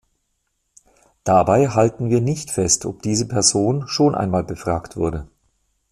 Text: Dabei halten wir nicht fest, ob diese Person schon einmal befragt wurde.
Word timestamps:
Dabei 1.23 1.67
halten 1.67 2.09
wir 2.09 2.21
nicht 2.21 2.49
fest, 2.49 2.85
ob 2.85 3.03
diese 3.03 3.27
Person 3.27 3.87
schon 3.87 4.15
einmal 4.15 4.43
befragt 4.43 4.97
wurde. 4.97 5.27